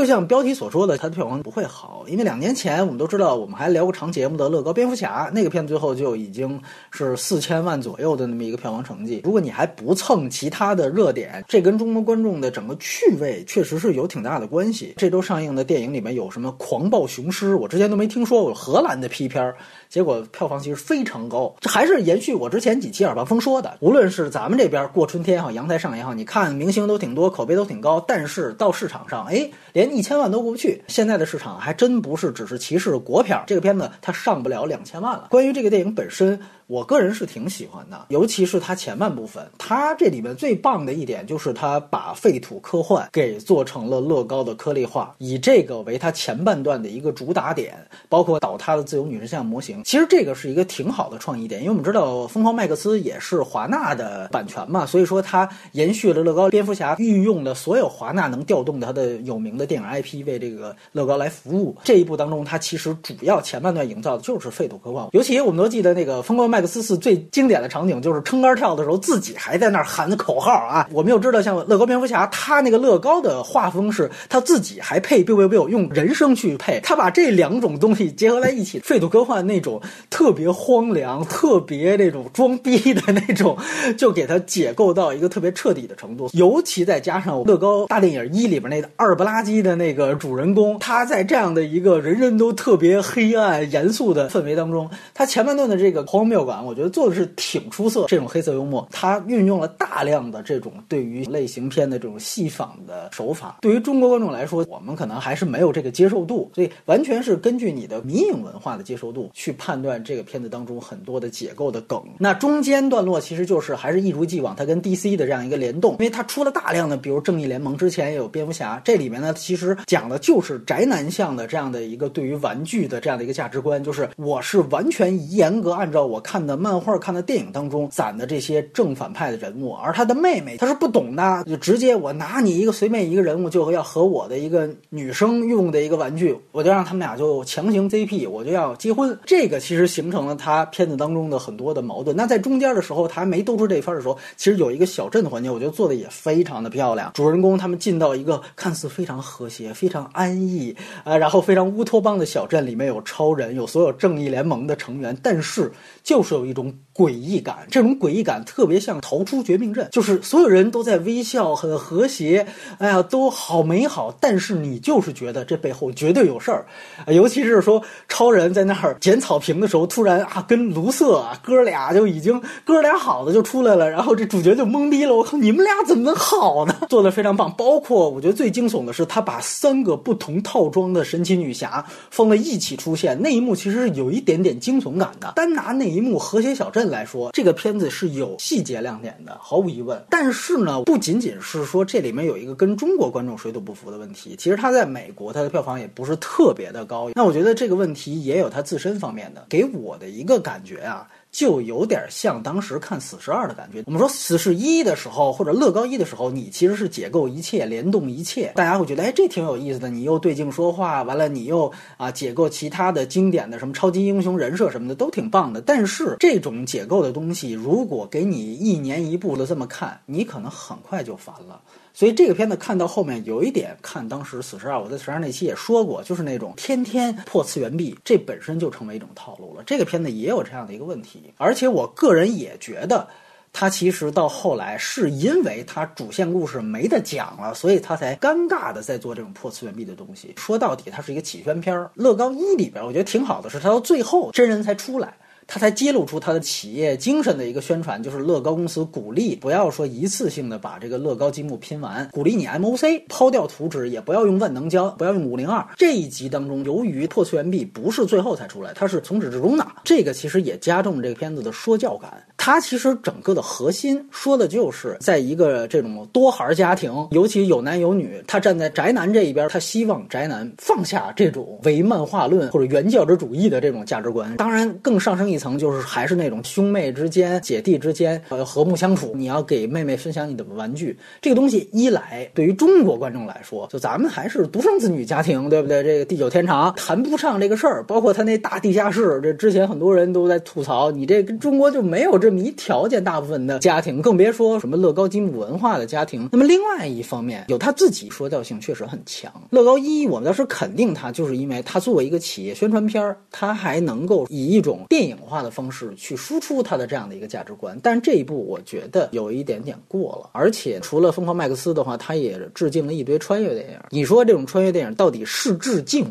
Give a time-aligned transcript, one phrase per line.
[0.00, 6.58] 就像标题所说的，它的票房不会好，因为两年前我们都知道，我们还聊过长节目的乐高蝙蝠侠那个片，最后就已经
[6.90, 9.20] 是四千万左右的那么一个票房成绩。
[9.22, 14.94] 如果你还不蹭其他的热点，这跟中国观众的整个趣味确实是有挺大的关系。
[14.96, 19.52] 这周上映的电影里面有什么《狂暴雄狮》，我之前都没听说过，荷兰的 P 片，
[19.90, 21.54] 结果票房其实非常高。
[21.60, 30.80] 这还是延续我之前几期耳旁风说的，无论是咱们这边过春天也好，阳台上也好，你看明星都挺多，口碑都挺高，但是到市场上，哎，连一千万都过不去。
[30.86, 35.26] 现在的市场还真不是只是歧视国片，这个片子它上不了两千万了。
[35.28, 36.40] 关于这个电影本身。
[36.70, 47.74] 我个人是挺喜欢的，尤其是它前半部分，它这里面最棒的一点就是它把废土科幻给做成了乐高的颗粒化，以这个为它前半段的一个主打点，
[48.08, 49.82] 包括倒塌的自由女神像模型。
[49.82, 61.76] 其实这个是一个挺好的创意点，因为我们知道《疯狂麦克斯》也是华纳的版权嘛，所以说它延续了乐高蝙蝠侠运用的所有华纳能调动它的有名的电影 IP 为这个乐高来服务。
[61.82, 66.58] 这一部当中，它其实主要前半段营造的就是废土科幻，尤其我们都记得那个《疯狂麦》。
[66.60, 70.86] 麦克斯四最经典的场景就是撑杆跳的时候，自己还在那儿喊口号啊！
[70.92, 79.80] 我们又知道，像乐高蝙蝠侠，他那个乐高的画风是他自己还配 biu biu biu 用人声去配，他把这两种东西结合在一起，废土科幻那种
[80.10, 83.56] 特别荒凉、特别那种装逼的那种，
[83.96, 86.28] 就给他解构到一个特别彻底的程度。
[86.34, 96.64] 尤其再加上乐高大电影一里边那个二不拉几的那个主人公，他在这样的一个人人都特别黑暗、严肃的氛围当中，他前半段的这个荒谬感。
[96.64, 98.06] 我觉得做的是挺出色。
[98.08, 103.58] 这种黑色幽默，它运用了大量的这种对于类型片的这种戏仿的手法。
[103.60, 112.02] 对于中国观众来说，我们可能还是没有这个接受度，所以完全是根据你的迷影文化的接受度去判断这个片子当中很多的解构的梗。
[112.18, 126.40] 那中间段落其实就是还是一如既往，它跟 DC 的这样一个联动，因为它出了大量的，比如正义联盟之前也有蝙蝠侠，这里面呢其实讲的就是宅男向的这样的一个对于玩具的这样的一个价值观，就是我是完全严格按照我看。
[126.40, 139.16] 的漫画、看的电影当中攒的这些正反派的人物，而他的妹妹她是不懂的，就直接我拿你一个随便一个人物，就要和我的一个女生用的一个玩具，我就让他们俩就强行 ZP，我就要结婚。
[139.26, 142.16] 这个其实形成了他片子当中的很多的矛盾。
[142.16, 147.12] 那在中间的时候，他还没兜出这一番的时候，其实有一个小镇的环节，我觉得做的也非常的漂亮。
[147.12, 150.74] 主人公他们进到一个看似非常和谐、非常安逸
[151.04, 155.70] 啊，然后非常乌托邦的小镇，里面有超人，有所有正义联盟的成员，但是
[156.02, 156.30] 就就。
[156.30, 162.46] 是有一种诡异感，这种诡异感特别像逃出绝命镇，就是所有人都在微笑，很和谐，
[162.76, 166.66] 哎呀，都好美好，但是你就是觉得这背后绝对有事儿，
[167.06, 176.76] 尤其是说超人在那儿捡草坪的时候，突然啊，跟卢瑟啊哥俩就已经哥俩好的就出来了，然后这主角就懵逼了，我靠，你们俩怎么能好呢？
[176.90, 186.10] 做的非常棒，包括我觉得最惊悚的是，他把三个不同套装的神奇女侠放在一起出现，那一幕其实是有一点点惊悚感的，单拿那一幕。
[186.20, 190.02] 和谐小镇来说，这个片子是有细节亮点的，毫无疑问。
[190.10, 197.08] 但是呢，不仅仅是说这里面有一个跟中国观众水土不服的问题，其实它在美国它的票房也不是特别的高。
[197.14, 201.08] 那我觉得这个问题也有它自身方面的，给我的一个感觉啊。
[201.30, 203.82] 就有点像当时看《死侍二》的感觉。
[203.86, 209.88] 我们说《死侍一》的时候，或者乐高一的时候，你其实是解构一切、联动一切，大家会觉得，哎，这挺有意思的。
[209.88, 215.60] 你又对镜说话，完了你又啊解构其他的经典的什么超级英雄人设什么的，都挺棒的。
[215.60, 221.60] 但是这种解构的东西，如果给你一年一部的这么看，你可能很快就烦了。
[221.92, 229.62] 所以这个片子看到后面有一点，看当时《死侍二》，我在《死侍二》那期也说过，就是那种天天破次元壁，这本身就成为一种套路了。
[229.66, 233.06] 这个片子也有这样的一个问题，而且我个人也觉得，
[233.52, 240.32] 它其实到后来是因为它主线故事没得讲了，所以它才尴尬的在做这种破次元壁的东西。
[240.36, 241.90] 说到底，它是一个起宣片儿。
[241.94, 245.14] 乐高一里边，我觉得挺好的是，它到最后真人才出来。
[245.52, 255.66] 他才揭露出他的企业精神的一个宣传，就是乐高公司鼓励不要说一次性的把这个乐高积木拼完，鼓励你 MOC 抛掉图纸，也不要用万能胶，不要用五零二。
[255.76, 262.24] 这一集当中，由于破碎元壁不是最后才出来，它是从始至终的，这个其实也加重这个片子的说教感。
[262.42, 274.34] 它其实整个的核心说的就是在一个这种多孩家庭，尤其有男有女，他站在宅男这一边，他希望宅男放下这种唯漫画论或者原教旨主义的这种价值观。
[274.36, 275.40] 当然，更上升一。
[275.40, 279.12] 层就是还是那种兄妹之间、姐弟之间呃和睦相处。
[279.14, 285.82] 你要给妹妹分享你的玩具，这个东西一来对于中国观众来说，就咱们还是独生子女家庭，对不对？
[285.82, 287.82] 这个地久天长谈不上这个事儿。
[287.84, 296.28] 包括他那大地下室，这之前很多人都在吐槽，你这跟中国就没有这这么一条件，大部分的家庭，更别说什么乐高积木文化的家庭。
[296.30, 299.32] 那么另外一方面，有他自己说教性确实很强。
[299.50, 307.76] 乐高一，我们倒是肯定它，就是因为它作为一个企业宣传片儿，它还能够以一种电影化的方式去输出它的这样的一个价值观。
[307.82, 313.78] 但这一部我觉得有一点点过了，而且除了《疯狂麦克斯》的话，他也致敬了一堆穿越电影。
[313.90, 316.06] 你说这种穿越电影到底是致敬？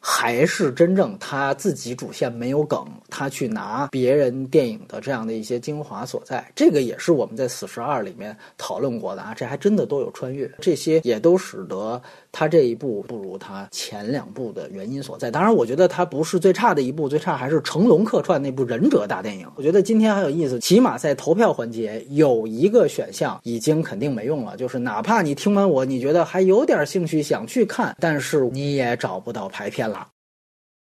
[0.00, 9.34] 还是真正他自己主线没有梗，他去拿别人电影的这样的一些精华所在，这个也是我们在《死侍二》里面讨论过的啊。
[9.34, 12.00] 这还真的都有穿越，这些也都使得
[12.32, 15.30] 他这一部不如他前两部的原因所在。
[15.30, 19.46] 当然，我觉得他不是最差的一部，最差还是成龙客串那部《忍者大电影》。
[19.56, 29.97] 我觉得今天很有意思，起码在投票环节有一个选项已经肯定没用了，就是哪怕你听完我，你觉得还有点兴趣想去看，但是你也找不到排片了。